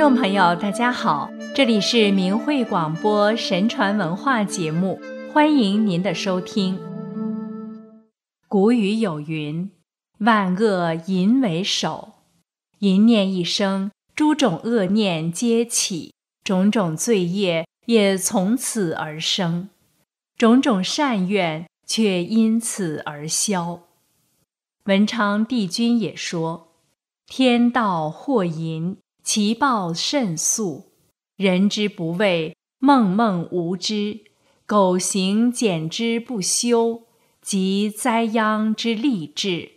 [0.00, 4.98] 众朋友，大家好，这里是明慧广播神传文化节目，
[5.30, 6.80] 欢迎您的收听。
[8.48, 9.70] 古语有云
[10.20, 12.14] ：“万恶淫为首，
[12.78, 19.68] 淫念一生，诸种恶念皆起，种种罪业也从此而生，
[20.38, 23.82] 种种善愿却因此而消。”
[24.84, 26.68] 文昌帝君也说
[27.28, 28.96] ：“天道祸淫。”
[29.32, 30.86] 其报甚速，
[31.36, 34.24] 人之不畏，梦梦无知；
[34.66, 37.02] 苟行俭之不修，
[37.40, 39.70] 即灾殃之励志。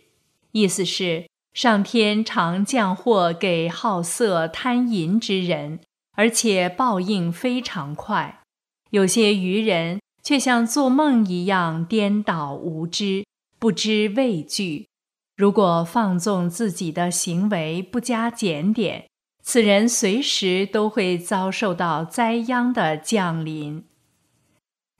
[0.50, 5.78] 意思是，上天常降祸给好色贪淫之人，
[6.16, 8.42] 而且报应非常快。
[8.90, 13.24] 有些愚人却像做梦一样颠倒无知，
[13.60, 14.88] 不知畏惧。
[15.36, 19.06] 如果放纵自己的行为，不加检点。
[19.46, 23.84] 此人随时都会遭受到灾殃的降临。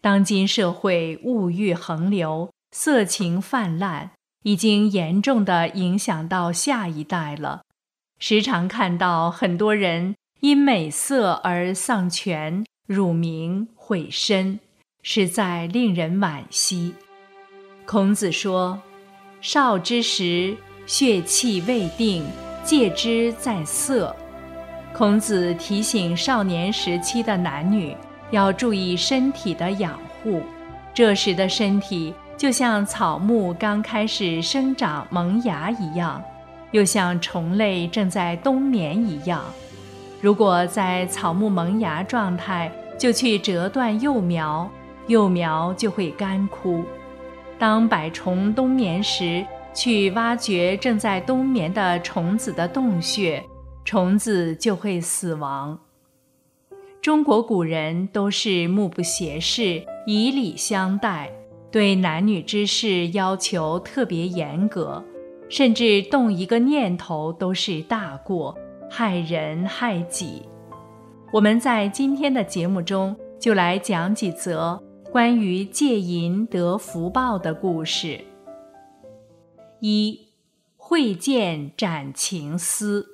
[0.02, 4.10] 当今社会物欲横流，色情泛滥，
[4.42, 7.62] 已经严重的影响到下一代了。
[8.18, 14.60] 时常看到很多人因美色而丧权、辱名、毁身，
[15.02, 16.94] 实在令人惋惜。
[17.86, 18.82] 孔子说
[19.40, 20.54] ：“少之时，
[20.86, 22.26] 血气未定，
[22.62, 24.14] 戒之在色。”
[24.96, 27.96] 孔子提醒少年时期的男女
[28.30, 30.40] 要注意身体的养护，
[30.94, 36.22] 这时的身体就像草木刚开始生长萌芽一样，
[36.70, 39.42] 又像虫类正在冬眠一样。
[40.20, 44.70] 如果在草木萌芽状态就去折断幼苗，
[45.08, 46.84] 幼苗就会干枯；
[47.58, 53.44] 当百虫冬眠时，去挖掘正在冬眠的虫子的洞穴。
[53.84, 55.78] 虫子就会死亡。
[57.02, 61.30] 中国古人都是目不斜视，以礼相待，
[61.70, 65.04] 对男女之事要求特别严格，
[65.50, 68.56] 甚至动一个念头都是大过，
[68.90, 70.42] 害人害己。
[71.30, 78.18] 我们在今天的节目中就来讲几则关于戒淫得福报的故事。
[79.80, 80.28] 一，
[80.78, 83.13] 会见斩情丝。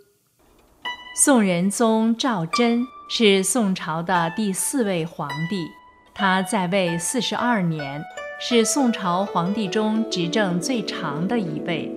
[1.13, 5.67] 宋仁宗赵祯是宋朝的第四位皇帝，
[6.15, 8.01] 他在位四十二年，
[8.41, 11.93] 是宋朝皇帝中执政最长的一位。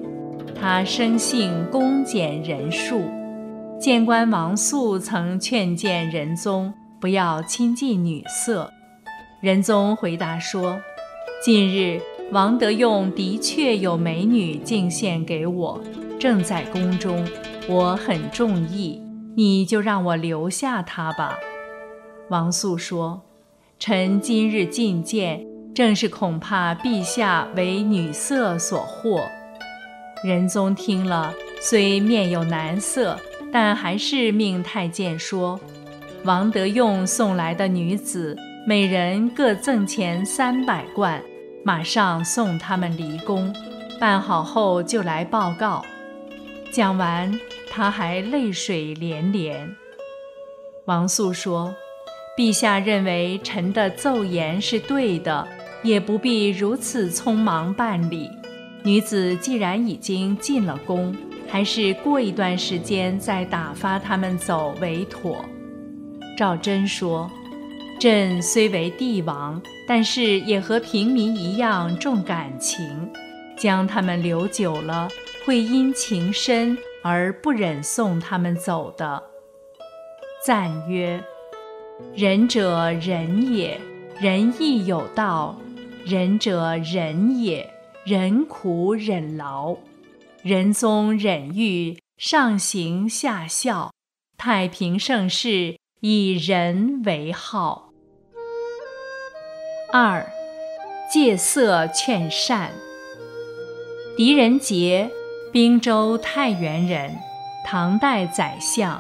[0.59, 3.03] 他生性恭俭仁恕，
[3.79, 8.74] 谏官王肃曾劝谏仁宗不要亲近女色，
[9.41, 10.81] 仁宗回答说
[11.45, 12.01] ：“近日
[12.31, 15.80] 王德用的确有美女进献给我，
[16.19, 17.24] 正在宫中，
[17.68, 19.01] 我很中意。”
[19.35, 21.35] 你就让我留下他吧，
[22.29, 23.19] 王素说
[23.79, 25.44] ：“臣今日觐见，
[25.74, 29.24] 正是恐怕陛下为女色所惑。”
[30.24, 33.18] 仁宗听了，虽面有难色，
[33.51, 35.59] 但还是命太监说
[36.25, 38.38] ：“王德用送来的女子，
[38.68, 41.19] 每人各赠钱三百贯，
[41.66, 43.51] 马上送他们离宫，
[44.00, 45.84] 办好后就来报告。”
[46.73, 47.31] 讲完。
[47.75, 49.75] 他还泪水连连。
[50.85, 51.73] 王素说
[52.38, 55.47] ：“陛下认为臣的奏言是对的，
[55.81, 58.29] 也不必如此匆忙办理。
[58.83, 61.16] 女子既然已经进了宫，
[61.50, 65.44] 还是过一段时间再打发他们走为妥。”
[66.38, 67.31] 赵祯说
[68.00, 73.09] ：“朕虽为帝王，但是也和平民一样重感情，
[73.57, 75.09] 将他们留久了，
[75.45, 79.21] 会因情深。”而不忍送他们走的，
[80.41, 81.21] 赞曰
[82.15, 83.77] ：“仁者仁也，
[84.17, 85.53] 仁义有道；
[86.05, 87.69] 仁者仁也，
[88.06, 89.75] 忍苦忍劳。
[90.44, 93.91] 仁宗忍欲，上行下效，
[94.38, 97.89] 太平盛世以仁为号。”
[99.91, 100.25] 二，
[101.12, 102.71] 戒色劝善。
[104.15, 105.12] 狄仁杰。
[105.53, 107.15] 滨州太原人，
[107.63, 109.00] 唐代宰相。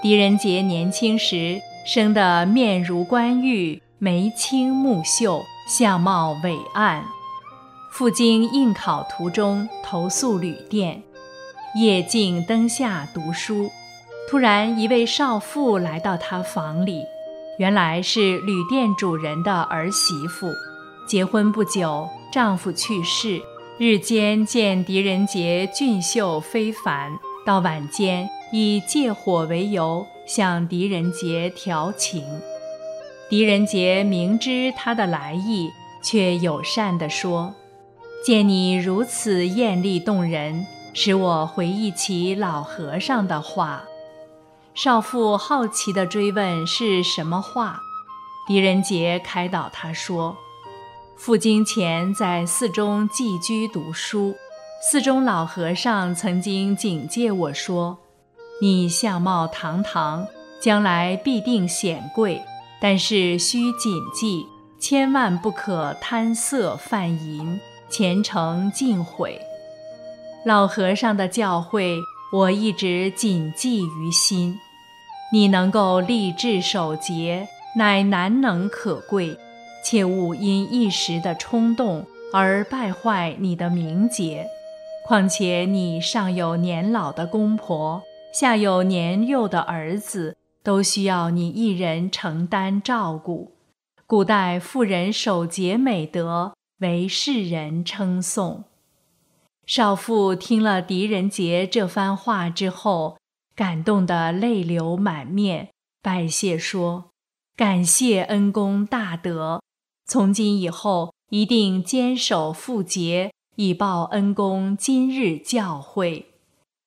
[0.00, 7.04] 狄仁杰年轻时生得面如冠玉，眉清目秀，相貌伟岸。
[7.90, 11.02] 赴京应考途中投宿旅店，
[11.78, 13.70] 夜静灯下读书，
[14.30, 17.02] 突然一位少妇来到他房里，
[17.58, 20.48] 原来是旅店主人的儿媳妇。
[21.06, 23.42] 结婚不久，丈夫去世。
[23.84, 32.24] 日间见狄仁杰俊秀非凡，到晚间以借火为由，向狄仁杰调情。
[33.28, 35.68] 狄仁杰明知他的来意，
[36.00, 37.52] 却友善地说
[38.24, 40.64] ：“见你如此艳丽动人，
[40.94, 43.82] 使我回忆起老和尚的话。”
[44.76, 47.80] 少妇好奇地追问：“是什么话？”
[48.46, 50.36] 狄仁杰开导他说
[51.24, 54.34] ：“赴京前在寺中寄居读书，
[54.82, 57.96] 寺中老和尚曾经警戒我说
[58.60, 60.26] ：‘你相貌堂堂，
[60.60, 62.42] 将来必定显贵，
[62.80, 64.44] 但是需谨记，
[64.80, 69.40] 千万不可贪色犯淫，前程尽毁。’
[70.44, 72.00] 老和尚的教诲，
[72.32, 74.58] 我一直谨记于心。
[75.32, 79.34] 你能够立志守节。”乃难能可贵，
[79.82, 84.46] 切勿因一时的冲动而败坏你的名节。
[85.04, 88.02] 况且你上有年老的公婆，
[88.32, 93.52] 下有年幼的儿子，都需要你一人承担照顾。
[94.06, 98.64] 古代妇人守节美德，为世人称颂。
[99.66, 103.16] 少妇听了狄仁杰这番话之后，
[103.54, 105.68] 感动得泪流满面，
[106.02, 107.10] 拜谢说。
[107.56, 109.62] 感谢恩公大德，
[110.06, 116.24] 从今以后一定坚守妇节，以报恩公今日教诲。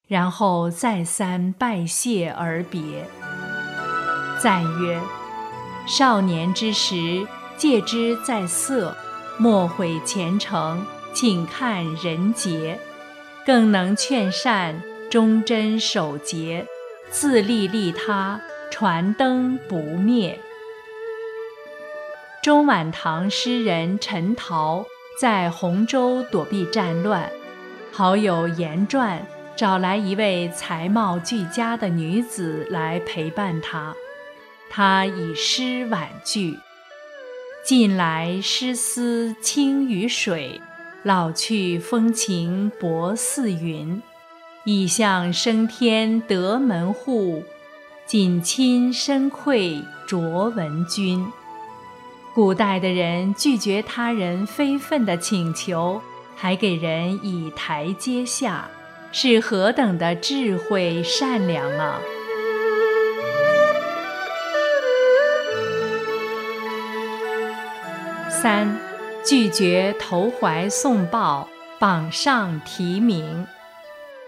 [0.07, 3.07] 然后再三拜谢而别。
[4.39, 5.01] 赞曰：
[5.87, 7.25] 少年之时，
[7.57, 8.95] 戒之在色，
[9.39, 12.79] 莫毁前程，请看人节。
[13.45, 16.67] 更能劝善，忠贞守节，
[17.09, 18.39] 自利利他，
[18.69, 20.39] 传灯不灭。
[22.45, 24.85] 中晚唐诗人陈陶
[25.19, 27.27] 在洪州躲避战乱，
[27.91, 29.25] 好友严传
[29.55, 33.95] 找来一位才貌俱佳的女子来陪伴他。
[34.69, 36.59] 他以诗婉拒
[37.65, 40.61] ：“近来诗思清于水，
[41.01, 43.99] 老去风情薄似云。
[44.65, 47.43] 已向升天得门户，
[48.05, 51.25] 锦衾深愧卓文君。”
[52.35, 56.01] 古代的人拒绝他人非分的请求，
[56.35, 58.69] 还给人以台阶下，
[59.13, 62.01] 是何等的智慧善良啊！
[68.29, 68.77] 三，
[69.23, 71.47] 拒绝投怀送抱，
[71.79, 73.47] 榜上提名。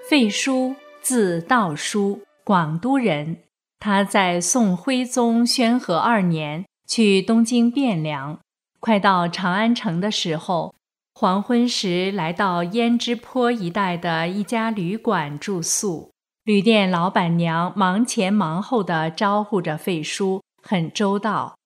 [0.09, 3.39] 费叔，字道叔，广都人。
[3.81, 6.63] 他在宋徽宗宣和二年。
[6.88, 8.39] 去东京汴梁，
[8.80, 10.74] 快到长安城的时候，
[11.13, 16.12] 黄昏时来到胭脂坡一带的一家旅馆住宿。
[16.44, 21.57] 旅店老板娘忙前忙后的招呼着费叔，很周到。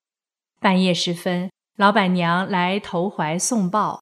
[0.60, 4.02] 半夜时分，老板娘来投怀送抱，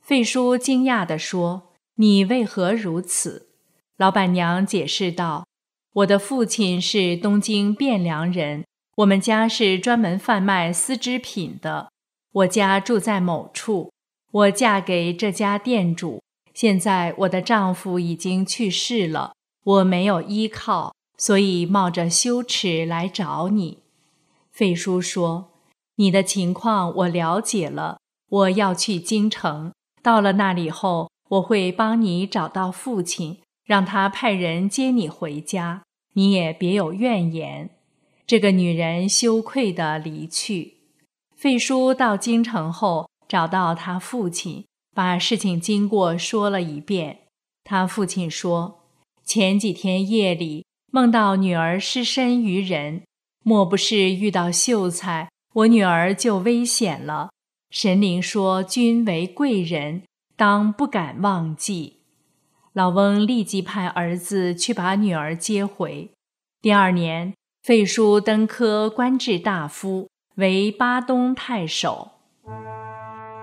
[0.00, 3.48] 费叔惊讶地说：“你为何如此？”
[3.98, 5.44] 老板娘解释道
[5.94, 8.64] ：“我的父亲是东京汴梁人。”
[9.02, 11.90] 我们家是专门贩卖丝织品的。
[12.32, 13.90] 我家住在某处，
[14.30, 16.22] 我嫁给这家店主。
[16.54, 19.32] 现在我的丈夫已经去世了，
[19.64, 23.78] 我没有依靠，所以冒着羞耻来找你。
[24.50, 25.50] 费叔说
[25.96, 27.98] ：“你的情况我了解了，
[28.28, 29.72] 我要去京城。
[30.02, 35.82] 到了那里后，我会帮你找到父亲，让他派人接你回家。
[36.14, 37.70] 你也别有怨言。”
[38.26, 40.78] 这个女人羞愧地离去。
[41.36, 44.64] 费叔到京城后，找到他父亲，
[44.94, 47.18] 把事情经过说了一遍。
[47.64, 48.84] 他父亲说
[49.24, 53.02] ：“前几天夜里梦到女儿失身于人，
[53.44, 57.30] 莫不是遇到秀才，我女儿就危险了。
[57.70, 60.02] 神灵说君为贵人，
[60.36, 61.98] 当不敢忘记。”
[62.72, 66.10] 老翁立即派儿子去把女儿接回。
[66.62, 67.34] 第二年。
[67.62, 72.10] 费书登科官至大夫，为巴东太守。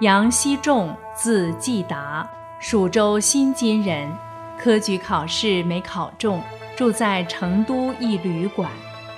[0.01, 4.11] 杨希仲，字季达，蜀州新津人，
[4.59, 6.41] 科举考试没考中，
[6.75, 8.69] 住在成都一旅馆。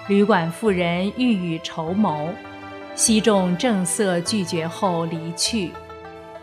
[0.07, 2.29] 旅馆妇人欲与筹谋，
[2.93, 5.71] 希仲正色拒绝后离去。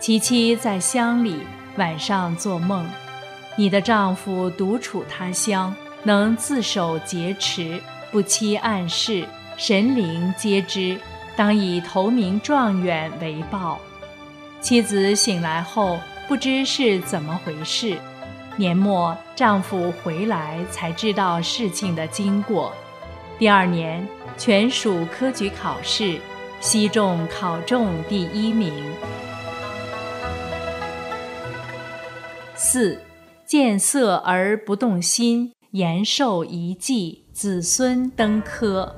[0.00, 1.42] 其妻在乡里，
[1.76, 2.84] 晚上做梦，
[3.54, 5.72] 你的丈夫独处他乡，
[6.02, 7.80] 能自守劫持。
[8.10, 10.98] 不期暗示，神灵皆知，
[11.36, 13.78] 当以投名状元为报。
[14.60, 17.96] 妻子醒来后，不知是怎么回事。
[18.56, 22.72] 年末丈夫回来，才知道事情的经过。
[23.38, 26.18] 第二年，全属科举考试，
[26.60, 28.72] 西中考中第一名。
[32.56, 33.00] 四，
[33.46, 38.96] 见色而不动心，延寿遗迹，子孙登科。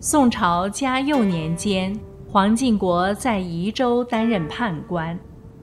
[0.00, 1.96] 宋朝嘉佑年间，
[2.28, 5.16] 黄晋国在宜州担任判官。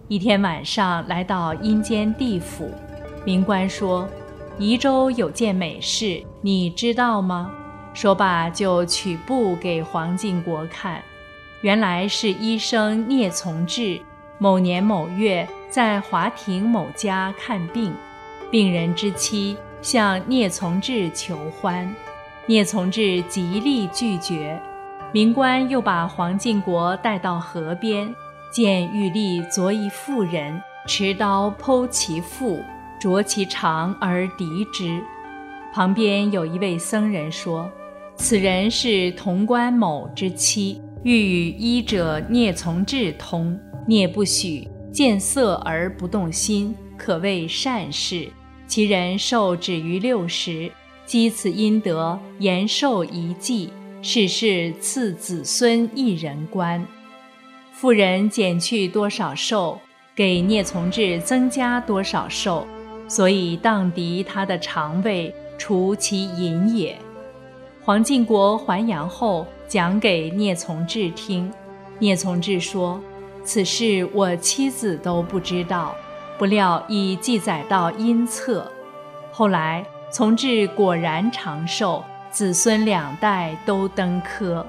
[0.07, 2.71] 一天晚上，来到阴间地府，
[3.25, 4.07] 民官说
[4.57, 7.51] ：“宜州有件美事，你知道吗？”
[7.93, 11.03] 说罢，就取布给黄晋国看，
[11.59, 13.99] 原来是医生聂从志。
[14.37, 17.93] 某年某月，在华亭某家看病，
[18.49, 21.93] 病人之妻向聂从志求欢，
[22.45, 24.61] 聂从志极力拒绝。
[25.11, 28.13] 民官又把黄晋国带到河边，
[28.51, 32.61] 见玉立着一妇人，持刀剖其腹，
[32.99, 35.01] 啄其肠而敌之。
[35.73, 37.69] 旁边有一位僧人说。
[38.15, 43.57] 此人是潼关某之妻，欲与医者聂从志通，
[43.87, 48.29] 聂不许，见色而不动心，可谓善事。
[48.69, 50.71] 其人寿止于六十，
[51.03, 53.73] 积此阴德，延寿一纪，
[54.03, 56.85] 世世赐子孙一人官。
[57.73, 59.79] 妇人减去多少寿，
[60.13, 62.67] 给聂从志增加多少寿，
[63.07, 66.95] 所以荡涤他的肠胃，除其淫也。
[67.83, 71.51] 黄晋国还阳后，讲给聂从志听。
[71.97, 73.01] 聂从志说
[73.43, 75.95] ：“此事我妻子都不知道，
[76.39, 78.71] 不料已记载到阴册。
[79.29, 84.65] 后来从志果然长寿，子孙两代都登科。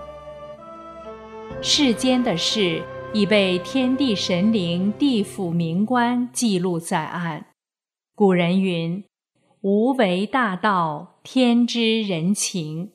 [1.62, 2.82] 世间的事
[3.14, 7.46] 已被天地神灵、地府冥官记录在案。
[8.16, 9.04] 古人云
[9.62, 12.90] ：‘无为大道，天知人情。’”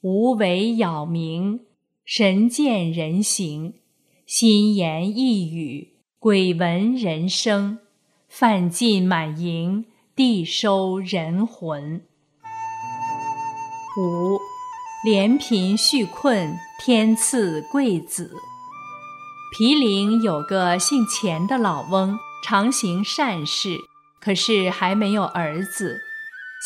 [0.00, 1.58] 无为杳冥，
[2.04, 3.72] 神见人行；
[4.24, 7.78] 心言一语，鬼闻人声。
[8.28, 12.02] 饭尽满盈，地收人魂。
[13.98, 14.38] 五，
[15.04, 18.30] 连贫恤困，天赐贵子。
[19.50, 23.78] 毗陵有个姓钱的老翁，常行善事，
[24.20, 25.98] 可是还没有儿子。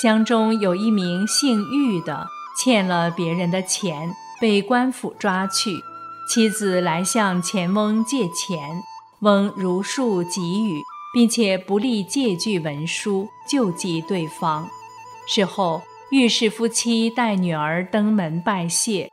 [0.01, 2.27] 乡中有一名姓玉的。
[2.55, 5.83] 欠了别人的钱，被官府抓去。
[6.29, 8.83] 妻子来向钱翁借钱，
[9.21, 14.69] 翁如数给予，并且不立借据文书，救济对方。
[15.27, 19.11] 事后，御氏夫妻带女儿登门拜谢。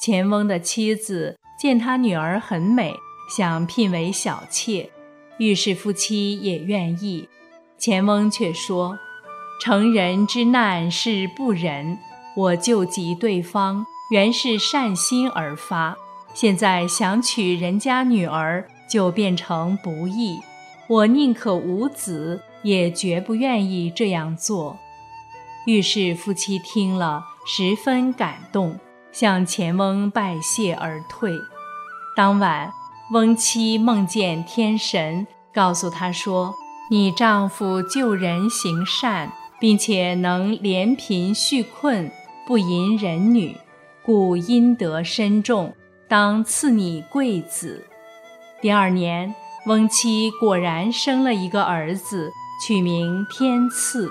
[0.00, 2.94] 钱翁的妻子见他女儿很美，
[3.28, 4.90] 想聘为小妾，
[5.38, 7.28] 御氏夫妻也愿意。
[7.78, 8.98] 钱翁却说
[9.60, 11.98] ：“成人之难是不仁。”
[12.36, 15.96] 我救济对方，原是善心而发，
[16.32, 20.40] 现在想娶人家女儿，就变成不义。
[20.90, 24.76] 我宁可无子，也绝不愿意这样做。
[25.64, 28.76] 于是夫妻听了，十分感动，
[29.12, 31.38] 向钱翁拜谢而退。
[32.16, 32.72] 当晚，
[33.12, 36.56] 翁妻梦见天神，告诉他说
[36.90, 42.10] ：“你丈夫救人行善，并且能怜贫恤困。”
[42.48, 43.56] 不淫人女，
[44.02, 45.72] 故阴德深重，
[46.08, 47.86] 当赐你贵子。
[48.60, 49.32] 第二年，
[49.66, 52.32] 翁妻果然生了一个儿子，
[52.66, 54.10] 取名天赐。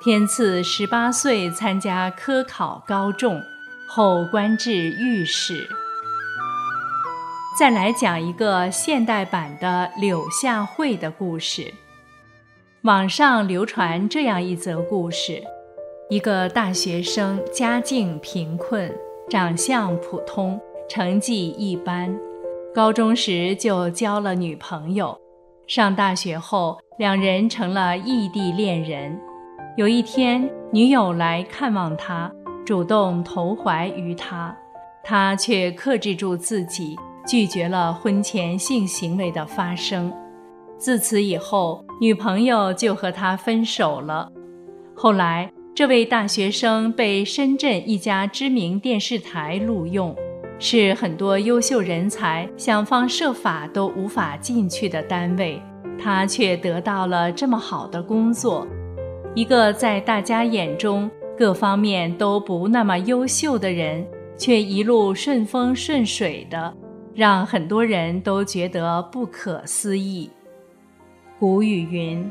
[0.00, 3.38] 天赐十八岁参加科考高中，
[3.86, 5.68] 后官至御史。
[7.58, 11.74] 再来讲一个现代版的柳下惠的故事。
[12.82, 15.42] 网上流传这样一则故事。
[16.08, 18.90] 一个大学生家境贫困，
[19.28, 22.18] 长相普通，成绩一般。
[22.74, 25.18] 高中时就交了女朋友，
[25.66, 29.18] 上大学后两人成了异地恋人。
[29.76, 32.30] 有一天，女友来看望他，
[32.64, 34.56] 主动投怀于他，
[35.02, 36.96] 他却克制住自己，
[37.26, 40.12] 拒绝了婚前性行为的发生。
[40.76, 44.30] 自此以后，女朋友就和他分手了。
[44.94, 45.50] 后来。
[45.74, 50.12] 这位大学生被深圳一家知名电视台录用，
[50.58, 55.62] 是很多优秀人才想方设法都无法进去的单位，
[55.98, 58.66] 他却得到了这么好的工作。
[59.34, 66.74] 一个在大家眼中各方面都不那么优秀的人，却一路顺风顺水的，
[67.14, 70.28] 让很多人都觉得不可思议。
[71.38, 72.30] 古语云：“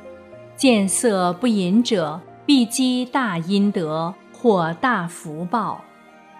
[0.57, 5.81] 见色不淫者。”必积大阴德，获大福报。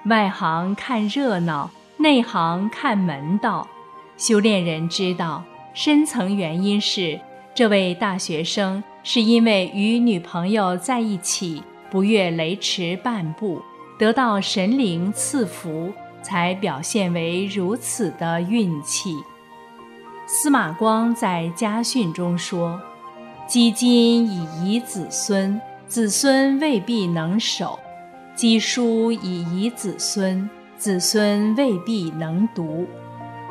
[0.05, 1.69] 外行看热闹，
[2.07, 3.67] 内行看门道。
[4.15, 7.19] 修炼人知道，深层原因是
[7.53, 11.61] 这位大学生是因为与女朋友在一起，
[11.91, 13.61] 不越雷池半步，
[13.99, 19.13] 得到神灵赐福，才表现为如此的运气。
[20.25, 22.81] 司马光在家训中说
[23.45, 27.77] ：“积金以遗子孙，子孙未必能守；
[28.33, 32.85] 积书以遗子孙，子孙未必能读。”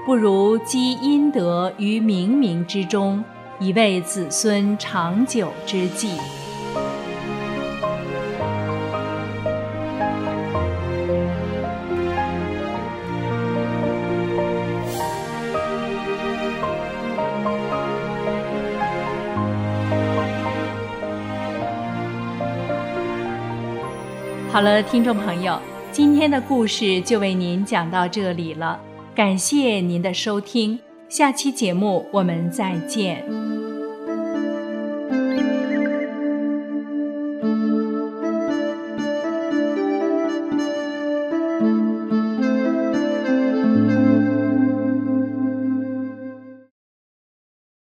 [0.06, 3.25] 不如积阴德于冥冥之中，
[3.59, 6.16] 以为子孙长久之计。
[24.52, 25.61] 好了，听众朋友，
[25.97, 28.79] 今天的故事就为您讲到这里了。
[29.15, 33.25] 感谢您的收听，下期节目我们再见。